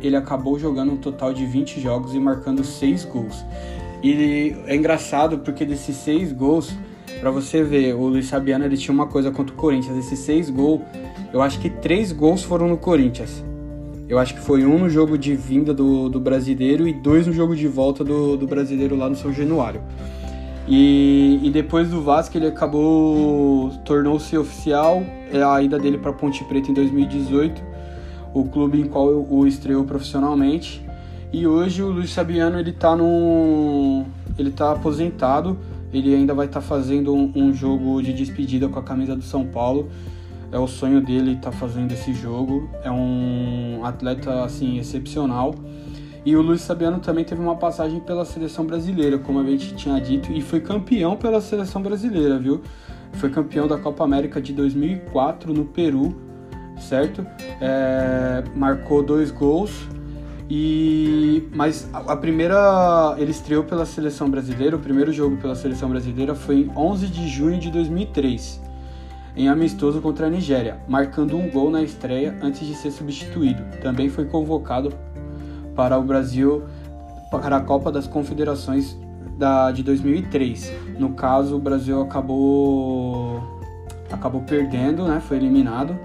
ele 0.00 0.16
acabou 0.16 0.58
jogando 0.58 0.92
um 0.92 0.96
total 0.96 1.32
de 1.32 1.44
20 1.44 1.80
jogos 1.80 2.14
e 2.14 2.18
marcando 2.18 2.64
6 2.64 3.04
gols. 3.06 3.44
E 4.02 4.56
é 4.66 4.74
engraçado 4.74 5.38
porque 5.38 5.64
desses 5.64 5.96
6 5.96 6.32
gols, 6.32 6.74
para 7.22 7.30
você 7.30 7.62
ver, 7.62 7.94
o 7.94 8.08
Luiz 8.08 8.28
Fabiano 8.28 8.64
ele 8.64 8.76
tinha 8.76 8.92
uma 8.92 9.06
coisa 9.06 9.30
contra 9.30 9.54
o 9.54 9.56
Corinthians. 9.56 9.96
Esses 9.96 10.18
seis 10.18 10.50
gols, 10.50 10.80
eu 11.32 11.40
acho 11.40 11.60
que 11.60 11.70
três 11.70 12.10
gols 12.10 12.42
foram 12.42 12.66
no 12.66 12.76
Corinthians. 12.76 13.44
Eu 14.08 14.18
acho 14.18 14.34
que 14.34 14.40
foi 14.40 14.66
um 14.66 14.76
no 14.76 14.90
jogo 14.90 15.16
de 15.16 15.36
vinda 15.36 15.72
do, 15.72 16.08
do 16.08 16.18
brasileiro 16.18 16.88
e 16.88 16.92
dois 16.92 17.24
no 17.24 17.32
jogo 17.32 17.54
de 17.54 17.68
volta 17.68 18.02
do, 18.02 18.36
do 18.36 18.44
brasileiro 18.44 18.96
lá 18.96 19.08
no 19.08 19.14
São 19.14 19.32
Januário. 19.32 19.80
E, 20.66 21.38
e 21.44 21.50
depois 21.50 21.90
do 21.90 22.02
Vasco 22.02 22.36
ele 22.36 22.48
acabou 22.48 23.70
tornou-se 23.84 24.36
oficial 24.36 25.04
é 25.32 25.40
a 25.44 25.62
ida 25.62 25.78
dele 25.78 25.98
para 25.98 26.12
Ponte 26.12 26.42
Preta 26.42 26.72
em 26.72 26.74
2018, 26.74 27.62
o 28.34 28.46
clube 28.46 28.80
em 28.80 28.88
qual 28.88 29.06
o 29.06 29.46
estreou 29.46 29.84
profissionalmente. 29.84 30.84
E 31.32 31.46
hoje 31.46 31.84
o 31.84 31.88
Luiz 31.88 32.12
Fabiano 32.12 32.58
ele 32.58 32.72
tá 32.72 32.96
no 32.96 34.04
ele 34.36 34.50
tá 34.50 34.72
aposentado, 34.72 35.56
ele 35.92 36.14
ainda 36.14 36.34
vai 36.34 36.46
estar 36.46 36.60
tá 36.60 36.66
fazendo 36.66 37.14
um, 37.14 37.30
um, 37.34 37.52
jogo 37.52 38.02
de 38.02 38.12
despedida 38.12 38.68
com 38.68 38.78
a 38.78 38.82
camisa 38.82 39.14
do 39.14 39.22
São 39.22 39.46
Paulo. 39.46 39.88
É 40.50 40.58
o 40.58 40.66
sonho 40.66 41.00
dele 41.00 41.32
estar 41.32 41.50
tá 41.50 41.56
fazendo 41.56 41.92
esse 41.92 42.12
jogo. 42.12 42.68
É 42.82 42.90
um 42.90 43.80
atleta 43.84 44.44
assim 44.44 44.78
excepcional. 44.78 45.54
E 46.24 46.36
o 46.36 46.42
Luiz 46.42 46.64
Fabiano 46.66 47.00
também 47.00 47.24
teve 47.24 47.40
uma 47.40 47.56
passagem 47.56 47.98
pela 48.00 48.24
seleção 48.24 48.64
brasileira, 48.64 49.18
como 49.18 49.40
a 49.40 49.44
gente 49.44 49.74
tinha 49.74 50.00
dito, 50.00 50.30
e 50.30 50.40
foi 50.40 50.60
campeão 50.60 51.16
pela 51.16 51.40
seleção 51.40 51.82
brasileira, 51.82 52.38
viu? 52.38 52.60
Foi 53.14 53.28
campeão 53.28 53.66
da 53.66 53.76
Copa 53.76 54.04
América 54.04 54.40
de 54.40 54.52
2004 54.52 55.52
no 55.52 55.64
Peru, 55.64 56.14
certo? 56.78 57.26
É, 57.60 58.44
marcou 58.54 59.02
dois 59.02 59.32
gols 59.32 59.88
e 60.54 61.48
mas 61.54 61.88
a, 61.94 62.14
primeira 62.14 63.14
ele 63.16 63.30
estreou 63.30 63.64
pela 63.64 63.86
seleção 63.86 64.28
brasileira, 64.28 64.76
o 64.76 64.78
primeiro 64.78 65.10
jogo 65.10 65.38
pela 65.38 65.54
seleção 65.54 65.88
brasileira 65.88 66.34
foi 66.34 66.56
em 66.56 66.70
11 66.76 67.06
de 67.06 67.26
junho 67.26 67.58
de 67.58 67.70
2003, 67.70 68.60
em 69.34 69.48
amistoso 69.48 70.02
contra 70.02 70.26
a 70.26 70.28
Nigéria, 70.28 70.78
marcando 70.86 71.38
um 71.38 71.48
gol 71.48 71.70
na 71.70 71.82
estreia 71.82 72.36
antes 72.42 72.66
de 72.66 72.74
ser 72.74 72.90
substituído. 72.90 73.64
Também 73.80 74.10
foi 74.10 74.26
convocado 74.26 74.92
para 75.74 75.98
o 75.98 76.02
Brasil 76.02 76.64
para 77.30 77.56
a 77.56 77.60
Copa 77.60 77.90
das 77.90 78.06
Confederações 78.06 78.94
da, 79.38 79.72
de 79.72 79.82
2003. 79.82 80.70
No 80.98 81.14
caso, 81.14 81.56
o 81.56 81.58
Brasil 81.58 82.02
acabou 82.02 83.42
acabou 84.10 84.42
perdendo, 84.42 85.08
né? 85.08 85.18
Foi 85.18 85.38
eliminado. 85.38 85.98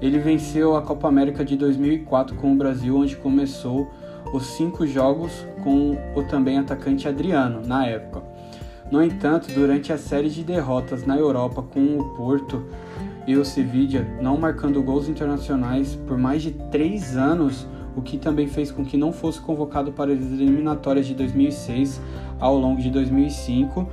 Ele 0.00 0.18
venceu 0.18 0.76
a 0.76 0.82
Copa 0.82 1.08
América 1.08 1.44
de 1.44 1.56
2004 1.56 2.34
com 2.36 2.52
o 2.52 2.56
Brasil, 2.56 2.96
onde 2.96 3.16
começou 3.16 3.90
os 4.32 4.46
cinco 4.46 4.86
jogos 4.86 5.46
com 5.62 5.96
o 6.14 6.22
também 6.22 6.58
atacante 6.58 7.06
Adriano 7.06 7.66
na 7.66 7.86
época. 7.86 8.22
No 8.90 9.02
entanto, 9.02 9.52
durante 9.52 9.92
a 9.92 9.98
série 9.98 10.28
de 10.28 10.42
derrotas 10.42 11.06
na 11.06 11.16
Europa 11.16 11.62
com 11.62 11.98
o 11.98 12.04
Porto 12.16 12.64
e 13.26 13.36
o 13.36 13.44
Sevilla, 13.44 14.04
não 14.20 14.36
marcando 14.36 14.82
gols 14.82 15.08
internacionais 15.08 15.94
por 15.94 16.18
mais 16.18 16.42
de 16.42 16.50
três 16.50 17.16
anos, 17.16 17.68
o 17.94 18.02
que 18.02 18.18
também 18.18 18.48
fez 18.48 18.72
com 18.72 18.84
que 18.84 18.96
não 18.96 19.12
fosse 19.12 19.40
convocado 19.40 19.92
para 19.92 20.12
as 20.12 20.18
eliminatórias 20.18 21.06
de 21.06 21.14
2006 21.14 22.00
ao 22.40 22.56
longo 22.56 22.80
de 22.80 22.90
2005 22.90 23.86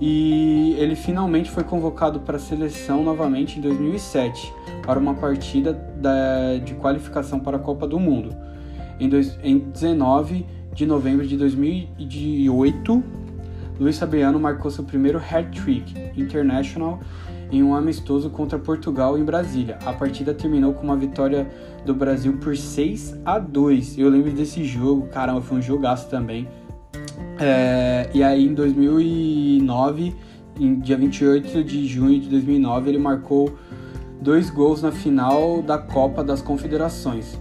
e 0.00 0.74
ele 0.78 0.96
finalmente 0.96 1.50
foi 1.50 1.62
convocado 1.62 2.20
para 2.20 2.36
a 2.36 2.40
seleção 2.40 3.04
novamente 3.04 3.58
em 3.58 3.60
2007 3.60 4.52
para 4.82 4.98
uma 4.98 5.14
partida 5.14 5.72
da, 5.72 6.56
de 6.56 6.74
qualificação 6.74 7.38
para 7.38 7.58
a 7.58 7.60
Copa 7.60 7.86
do 7.86 8.00
Mundo. 8.00 8.34
Em, 8.98 9.08
dois, 9.08 9.38
em 9.42 9.58
19 9.58 10.46
de 10.72 10.86
novembro 10.86 11.26
de 11.26 11.36
2008, 11.36 13.04
Luiz 13.78 13.98
Fabiano 13.98 14.40
marcou 14.40 14.70
seu 14.70 14.84
primeiro 14.84 15.18
hat-trick 15.18 15.94
international 16.16 17.00
em 17.52 17.62
um 17.62 17.74
amistoso 17.74 18.30
contra 18.30 18.58
Portugal 18.58 19.18
em 19.18 19.24
Brasília. 19.24 19.78
A 19.84 19.92
partida 19.92 20.32
terminou 20.32 20.72
com 20.72 20.84
uma 20.84 20.96
vitória 20.96 21.50
do 21.84 21.94
Brasil 21.94 22.36
por 22.38 22.56
6 22.56 23.20
a 23.24 23.38
2. 23.38 23.98
Eu 23.98 24.08
lembro 24.08 24.30
desse 24.30 24.64
jogo, 24.64 25.08
caramba, 25.08 25.40
foi 25.40 25.58
um 25.58 25.62
jogaço 25.62 26.08
também. 26.08 26.48
É, 27.40 28.10
e 28.12 28.22
aí 28.22 28.46
em 28.46 28.52
2009, 28.52 30.14
em 30.58 30.78
dia 30.78 30.96
28 30.96 31.64
de 31.64 31.86
junho 31.86 32.20
de 32.20 32.28
2009, 32.28 32.90
ele 32.90 32.98
marcou 32.98 33.56
dois 34.20 34.50
gols 34.50 34.82
na 34.82 34.92
final 34.92 35.62
da 35.62 35.78
Copa 35.78 36.22
das 36.22 36.42
Confederações 36.42 37.38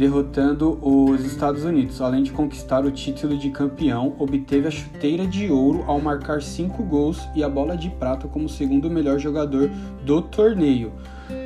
derrotando 0.00 0.78
os 0.80 1.22
Estados 1.26 1.62
Unidos. 1.62 2.00
Além 2.00 2.22
de 2.22 2.32
conquistar 2.32 2.86
o 2.86 2.90
título 2.90 3.36
de 3.36 3.50
campeão, 3.50 4.14
obteve 4.18 4.66
a 4.66 4.70
chuteira 4.70 5.26
de 5.26 5.50
ouro 5.50 5.84
ao 5.86 6.00
marcar 6.00 6.40
cinco 6.40 6.82
gols 6.82 7.20
e 7.34 7.44
a 7.44 7.48
bola 7.50 7.76
de 7.76 7.90
prata 7.90 8.26
como 8.26 8.48
segundo 8.48 8.88
melhor 8.88 9.18
jogador 9.18 9.70
do 10.02 10.22
torneio. 10.22 10.90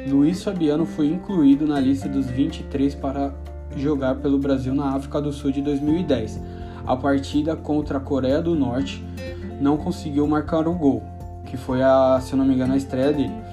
Luiz 0.08 0.44
Fabiano 0.44 0.86
foi 0.86 1.08
incluído 1.08 1.66
na 1.66 1.80
lista 1.80 2.08
dos 2.08 2.26
23 2.26 2.94
para 2.94 3.34
jogar 3.76 4.14
pelo 4.16 4.38
Brasil 4.38 4.72
na 4.72 4.94
África 4.94 5.20
do 5.20 5.32
Sul 5.32 5.50
de 5.50 5.60
2010. 5.60 6.40
A 6.86 6.96
partida 6.96 7.56
contra 7.56 7.98
a 7.98 8.00
Coreia 8.00 8.42
do 8.42 8.54
Norte 8.54 9.04
não 9.60 9.76
conseguiu 9.76 10.26
marcar 10.26 10.66
o 10.68 10.74
gol, 10.74 11.02
que 11.46 11.56
foi 11.56 11.82
a, 11.82 12.18
se 12.20 12.32
eu 12.32 12.38
não 12.38 12.44
me 12.44 12.54
engano, 12.54 12.74
a 12.74 12.76
estreia 12.76 13.12
dele 13.12 13.44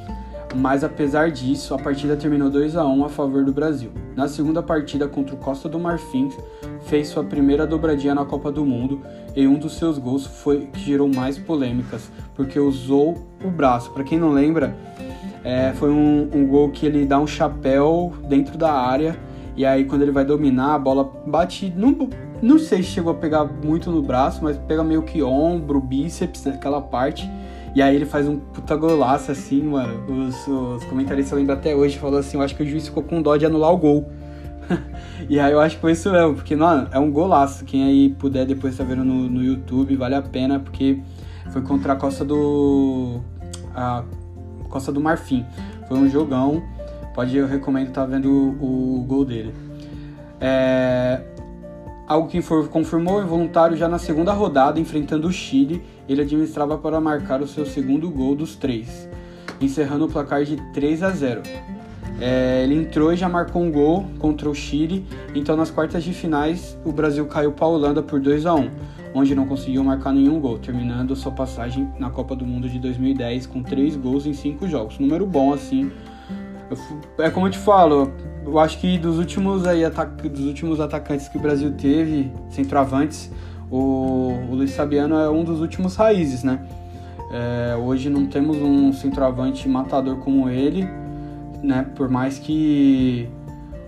mas 0.55 0.83
apesar 0.83 1.31
disso, 1.31 1.73
a 1.73 1.77
partida 1.77 2.15
terminou 2.15 2.50
2 2.50 2.75
a 2.75 2.85
1 2.85 3.05
a 3.05 3.09
favor 3.09 3.43
do 3.43 3.53
Brasil. 3.53 3.91
Na 4.15 4.27
segunda 4.27 4.61
partida 4.61 5.07
contra 5.07 5.33
o 5.33 5.38
Costa 5.38 5.69
do 5.69 5.79
Marfim, 5.79 6.29
fez 6.81 7.07
sua 7.07 7.23
primeira 7.23 7.65
dobradinha 7.65 8.13
na 8.13 8.25
Copa 8.25 8.51
do 8.51 8.65
Mundo 8.65 9.01
e 9.35 9.47
um 9.47 9.57
dos 9.57 9.77
seus 9.77 9.97
gols 9.97 10.25
foi 10.25 10.67
que 10.73 10.81
gerou 10.81 11.07
mais 11.07 11.38
polêmicas, 11.38 12.11
porque 12.35 12.59
usou 12.59 13.17
o 13.43 13.50
braço. 13.50 13.91
Para 13.91 14.03
quem 14.03 14.19
não 14.19 14.31
lembra, 14.31 14.75
é, 15.43 15.71
foi 15.75 15.89
um, 15.89 16.29
um 16.33 16.45
gol 16.45 16.69
que 16.69 16.85
ele 16.85 17.05
dá 17.05 17.19
um 17.19 17.27
chapéu 17.27 18.13
dentro 18.27 18.57
da 18.57 18.73
área 18.73 19.17
e 19.55 19.65
aí 19.65 19.85
quando 19.85 20.01
ele 20.01 20.11
vai 20.11 20.25
dominar, 20.25 20.75
a 20.75 20.79
bola 20.79 21.09
bate. 21.25 21.73
Não, 21.75 22.09
não 22.41 22.57
sei 22.57 22.81
se 22.83 22.89
chegou 22.89 23.12
a 23.12 23.15
pegar 23.15 23.45
muito 23.45 23.91
no 23.91 24.01
braço, 24.01 24.43
mas 24.43 24.57
pega 24.57 24.83
meio 24.83 25.03
que 25.03 25.21
ombro, 25.21 25.79
bíceps, 25.79 26.48
aquela 26.48 26.81
parte 26.81 27.29
e 27.74 27.81
aí 27.81 27.95
ele 27.95 28.05
faz 28.05 28.27
um 28.27 28.38
puta 28.38 28.75
golaço 28.75 29.31
assim, 29.31 29.63
mano. 29.63 30.27
Os, 30.27 30.48
os 30.48 30.83
comentaristas 30.86 31.38
lembram 31.38 31.55
até 31.55 31.74
hoje, 31.74 31.98
falou 31.98 32.19
assim, 32.19 32.38
eu 32.38 32.43
acho 32.43 32.55
que 32.55 32.63
o 32.63 32.65
juiz 32.65 32.86
ficou 32.88 33.01
com 33.01 33.21
dó 33.21 33.38
de 33.38 33.45
anular 33.45 33.71
o 33.71 33.77
gol. 33.77 34.12
e 35.29 35.39
aí 35.39 35.53
eu 35.53 35.60
acho 35.60 35.75
que 35.75 35.81
foi 35.81 35.93
isso 35.93 36.12
mesmo, 36.12 36.36
porque, 36.36 36.55
mano, 36.55 36.89
é 36.91 37.00
um 37.00 37.10
golaço. 37.10 37.63
Quem 37.63 37.83
aí 37.83 38.10
puder 38.10 38.45
depois 38.45 38.75
tá 38.75 38.83
vendo 38.83 39.05
no, 39.05 39.29
no 39.29 39.41
YouTube, 39.41 39.95
vale 39.95 40.15
a 40.15 40.21
pena, 40.21 40.60
porque 40.60 41.00
foi 41.51 41.62
contra 41.62 41.93
a 41.93 41.95
Costa 41.95 42.25
do. 42.25 43.21
A 43.74 44.03
Costa 44.69 44.91
do 44.91 45.00
Marfim. 45.00 45.45
Foi 45.88 45.98
um 45.98 46.10
jogão. 46.10 46.62
Pode, 47.13 47.36
eu 47.38 47.48
recomendo 47.48 47.91
tá 47.91 48.05
vendo 48.05 48.29
o, 48.29 49.00
o, 49.00 49.03
gol 49.03 49.24
dele. 49.24 49.53
É, 50.41 51.21
algo 52.12 52.27
que 52.27 52.41
confirmou 52.70 53.24
involuntário 53.24 53.77
já 53.77 53.88
na 53.88 53.98
segunda 53.98 54.34
rodada, 54.34 54.77
enfrentando 54.77 55.30
o 55.30 55.32
Chile, 55.32 55.82
ele 56.10 56.22
administrava 56.22 56.77
para 56.77 57.00
marcar 57.00 57.41
o 57.41 57.48
seu 57.48 57.65
segundo 57.65 58.10
gol 58.10 58.36
dos 58.36 58.53
três, 58.53 59.08
encerrando 59.62 60.06
o 60.06 60.10
placar 60.10 60.44
de 60.44 60.58
3 60.74 61.03
a 61.03 61.12
0. 61.12 61.41
É, 62.20 62.63
ele 62.65 62.75
entrou 62.75 63.13
e 63.13 63.15
já 63.15 63.30
marcou 63.30 63.62
um 63.62 63.72
gol 63.72 64.06
contra 64.20 64.50
o 64.50 64.53
Chile, 64.53 65.06
então 65.34 65.56
nas 65.56 65.72
quartas 65.72 66.03
de 66.03 66.12
finais 66.12 66.77
o 66.84 66.91
Brasil 66.91 67.25
caiu 67.27 67.53
para 67.53 67.65
a 67.65 67.70
Holanda 67.70 68.03
por 68.03 68.20
2 68.20 68.46
a 68.46 68.56
1 68.56 68.70
onde 69.13 69.36
não 69.36 69.46
conseguiu 69.46 69.84
marcar 69.84 70.13
nenhum 70.13 70.39
gol, 70.39 70.58
terminando 70.58 71.15
sua 71.15 71.32
passagem 71.32 71.89
na 72.00 72.10
Copa 72.10 72.36
do 72.36 72.46
Mundo 72.46 72.70
de 72.70 72.80
2010 72.80 73.46
com 73.46 73.62
3 73.62 73.98
gols 73.98 74.25
em 74.25 74.34
5 74.34 74.68
jogos. 74.68 75.00
Número 75.00 75.25
bom 75.25 75.53
assim. 75.53 75.91
É 77.18 77.30
como 77.30 77.48
eu 77.48 77.51
te 77.51 77.58
falo, 77.58 78.12
eu 78.46 78.58
acho 78.60 78.80
que 78.80 78.98
dos 78.98 79.18
últimos 79.18 79.66
aí 79.66 79.84
dos 80.30 80.46
últimos 80.46 80.80
atacantes 80.80 81.28
que 81.28 81.38
o 81.38 81.42
Brasil 81.42 81.72
teve, 81.74 82.32
centroavantes, 82.50 83.32
o, 83.70 84.34
o 84.50 84.56
Luiz 84.56 84.75
Fabiano 84.75 85.16
é 85.16 85.30
um 85.30 85.44
dos 85.44 85.62
últimos 85.62 85.96
raízes, 85.96 86.44
né? 86.44 86.60
É, 87.32 87.75
hoje 87.78 88.10
não 88.10 88.25
temos 88.25 88.58
um 88.58 88.92
centroavante 88.92 89.68
matador 89.70 90.18
como 90.18 90.50
ele, 90.50 90.88
né? 91.63 91.86
Por 91.96 92.10
mais 92.10 92.38
que 92.38 93.30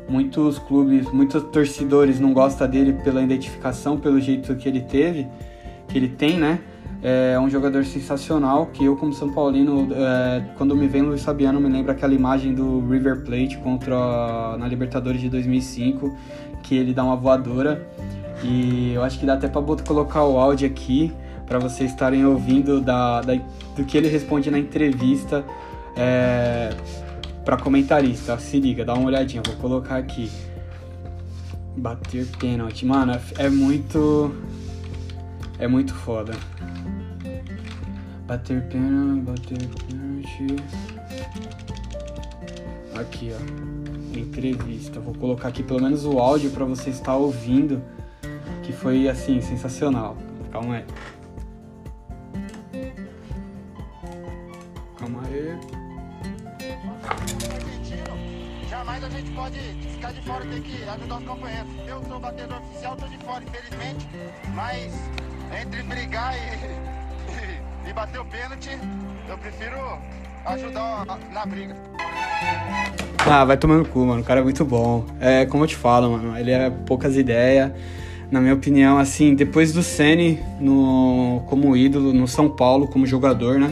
muitos 0.08 0.60
clubes, 0.60 1.12
muitos 1.12 1.44
torcedores 1.44 2.20
não 2.20 2.34
gostam 2.34 2.70
dele 2.70 2.94
pela 3.04 3.22
identificação, 3.22 3.98
pelo 3.98 4.20
jeito 4.22 4.56
que 4.56 4.70
ele 4.70 4.82
teve, 4.82 5.28
que 5.88 5.98
ele 5.98 6.08
tem, 6.08 6.38
né? 6.38 6.60
É 7.06 7.38
um 7.38 7.50
jogador 7.50 7.84
sensacional 7.84 8.68
que 8.68 8.86
eu, 8.86 8.96
como 8.96 9.12
São 9.12 9.34
Paulino, 9.34 9.90
é, 9.94 10.42
quando 10.58 10.74
me 10.74 10.88
vem 10.88 11.02
Luiz 11.02 11.22
Fabiano, 11.22 11.60
me 11.60 11.68
lembra 11.68 11.92
aquela 11.92 12.14
imagem 12.14 12.54
do 12.54 12.80
River 12.88 13.26
Plate 13.26 13.58
contra 13.58 14.56
na 14.58 14.66
Libertadores 14.70 15.20
de 15.20 15.28
2005, 15.28 16.16
que 16.64 16.78
ele 16.78 16.94
dá 16.94 17.04
uma 17.04 17.18
voadora. 17.18 17.86
E 18.42 18.94
eu 18.94 19.04
acho 19.04 19.20
que 19.20 19.26
dá 19.26 19.34
até 19.34 19.50
para 19.50 19.62
colocar 19.86 20.24
o 20.24 20.38
áudio 20.38 20.66
aqui 20.66 21.12
para 21.46 21.60
vocês 21.60 21.92
estarem 21.92 22.26
ouvindo 22.26 22.80
da, 22.80 23.20
da, 23.20 23.36
do 23.76 23.84
que 23.84 23.98
ele 23.98 24.08
responde 24.08 24.50
na 24.50 24.58
entrevista 24.58 25.44
é, 25.98 26.70
para 27.44 27.58
comentarista. 27.58 28.38
Se 28.38 28.62
liga, 28.62 28.86
dá 28.86 28.94
uma 28.94 29.08
olhadinha, 29.08 29.44
vou 29.46 29.56
colocar 29.58 29.98
aqui. 29.98 30.32
Bater 31.76 32.26
pênalti, 32.40 32.86
mano, 32.86 33.20
é 33.38 33.50
muito. 33.50 34.34
É 35.60 35.68
muito 35.68 35.94
foda. 35.94 36.34
Bater 38.34 38.64
pênalti, 38.64 39.22
bater 39.22 39.58
pênalti. 39.86 40.56
Aqui, 43.00 43.32
ó. 43.32 44.18
entrevista. 44.18 45.00
Vou 45.00 45.14
colocar 45.14 45.50
aqui 45.50 45.62
pelo 45.62 45.80
menos 45.80 46.04
o 46.04 46.18
áudio 46.18 46.50
para 46.50 46.66
você 46.66 46.90
estar 46.90 47.16
ouvindo, 47.16 47.80
que 48.64 48.74
foi 48.74 49.08
assim 49.08 49.40
sensacional. 49.40 50.18
Calma 50.52 50.78
aí. 50.78 50.86
Calma 54.98 55.22
aí. 55.28 55.60
Jamais 58.68 59.04
a 59.04 59.10
gente 59.10 59.30
pode 59.30 59.60
ficar 59.60 60.12
de 60.12 60.22
fora, 60.24 60.44
tem 60.44 60.62
que 60.64 60.84
ajudar 60.90 61.18
os 61.20 61.24
companheiros. 61.24 61.72
Eu 61.88 62.04
sou 62.06 62.20
batedor 62.20 62.58
oficial, 62.64 62.96
tô 62.96 63.08
de 63.08 63.18
fora, 63.20 63.44
infelizmente. 63.44 64.08
Mas 64.56 64.92
entre 65.62 65.84
brigar 65.84 66.34
e, 66.36 66.93
bater 67.94 68.20
o 68.20 68.26
pênalti, 68.26 68.72
eu 69.30 69.38
prefiro 69.38 69.78
ajudar 70.46 71.06
na 71.32 71.46
briga. 71.46 71.76
Ah, 73.26 73.46
vai 73.46 73.56
tomando 73.56 73.88
cu, 73.88 74.00
mano. 74.00 74.22
O 74.22 74.24
cara 74.24 74.42
é 74.42 74.44
muito 74.44 74.66
bom. 74.66 75.06
É 75.20 75.46
como 75.46 75.64
eu 75.64 75.68
te 75.68 75.76
falo, 75.76 76.12
mano. 76.12 76.38
Ele 76.38 76.52
é 76.52 76.70
poucas 76.70 77.16
ideias. 77.16 77.72
Na 78.30 78.42
minha 78.42 78.54
opinião, 78.54 78.98
assim, 78.98 79.36
depois 79.36 79.72
do 79.72 79.84
Ceni 79.84 80.40
no 80.60 81.44
como 81.48 81.78
ídolo 81.78 82.12
no 82.12 82.28
São 82.28 82.50
Paulo 82.50 82.88
como 82.88 83.06
jogador, 83.06 83.60
né? 83.60 83.72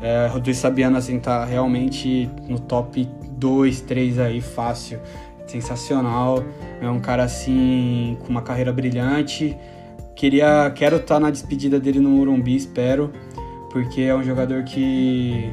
É, 0.00 0.28
Rodrigo 0.30 0.56
Sabiano 0.56 0.96
assim 0.96 1.18
tá 1.18 1.44
realmente 1.44 2.30
no 2.46 2.60
top 2.60 3.08
2, 3.32 3.80
3 3.80 4.18
aí 4.18 4.40
fácil. 4.40 5.00
Sensacional. 5.46 6.44
É 6.80 6.88
um 6.88 7.00
cara 7.00 7.24
assim 7.24 8.16
com 8.20 8.28
uma 8.28 8.42
carreira 8.42 8.72
brilhante. 8.72 9.56
Queria 10.14 10.70
quero 10.74 10.96
estar 10.96 11.14
tá 11.14 11.20
na 11.20 11.30
despedida 11.30 11.78
dele 11.78 12.00
no 12.00 12.10
Morumbi, 12.10 12.56
espero, 12.56 13.12
porque 13.70 14.02
é 14.02 14.14
um 14.14 14.22
jogador 14.22 14.64
que 14.64 15.50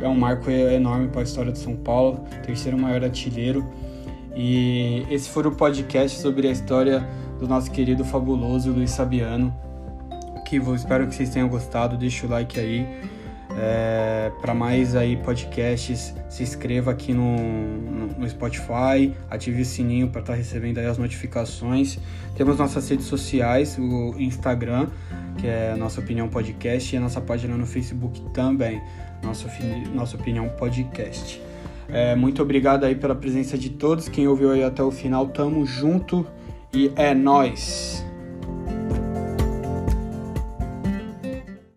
é 0.00 0.08
um 0.08 0.14
marco 0.14 0.50
enorme 0.50 1.08
para 1.08 1.20
a 1.20 1.24
história 1.24 1.52
de 1.52 1.58
São 1.58 1.76
Paulo, 1.76 2.24
terceiro 2.44 2.78
maior 2.78 3.04
artilheiro. 3.04 3.66
E 4.34 5.04
esse 5.10 5.28
foi 5.28 5.46
o 5.46 5.52
podcast 5.52 6.20
sobre 6.20 6.48
a 6.48 6.50
história 6.50 7.06
do 7.38 7.46
nosso 7.46 7.70
querido 7.70 8.04
fabuloso 8.04 8.70
Luiz 8.70 8.90
Sabiano. 8.90 9.54
Que 10.46 10.56
eu 10.56 10.74
espero 10.74 11.06
que 11.06 11.14
vocês 11.14 11.30
tenham 11.30 11.48
gostado. 11.48 11.96
Deixa 11.96 12.26
o 12.26 12.30
like 12.30 12.58
aí. 12.58 12.86
É, 13.58 14.30
para 14.40 14.54
mais 14.54 14.94
aí 14.94 15.16
podcasts, 15.16 16.14
se 16.28 16.42
inscreva 16.42 16.92
aqui 16.92 17.12
no, 17.12 17.36
no, 17.36 18.06
no 18.18 18.28
Spotify, 18.28 19.12
ative 19.28 19.62
o 19.62 19.64
sininho 19.64 20.08
para 20.08 20.20
estar 20.20 20.32
tá 20.32 20.36
recebendo 20.36 20.78
aí 20.78 20.86
as 20.86 20.98
notificações. 20.98 21.98
Temos 22.36 22.58
nossas 22.58 22.88
redes 22.88 23.06
sociais, 23.06 23.76
o 23.78 24.14
Instagram, 24.18 24.88
que 25.36 25.46
é 25.46 25.74
Nossa 25.76 26.00
Opinião 26.00 26.28
Podcast, 26.28 26.94
e 26.94 26.98
a 26.98 27.00
nossa 27.00 27.20
página 27.20 27.56
no 27.56 27.66
Facebook 27.66 28.20
também 28.32 28.80
nossa, 29.22 29.48
nossa 29.94 30.16
opinião 30.16 30.48
podcast. 30.48 31.40
É, 31.88 32.14
muito 32.14 32.40
obrigado 32.42 32.84
aí 32.84 32.94
pela 32.94 33.14
presença 33.14 33.58
de 33.58 33.70
todos. 33.70 34.08
Quem 34.08 34.28
ouviu 34.28 34.52
aí 34.52 34.62
até 34.62 34.82
o 34.82 34.90
final, 34.90 35.26
tamo 35.28 35.66
junto 35.66 36.26
e 36.72 36.90
é 36.96 37.14
nós. 37.14 38.04